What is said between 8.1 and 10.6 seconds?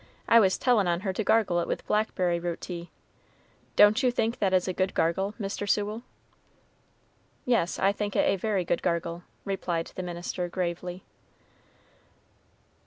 it a very good gargle," replied the minister,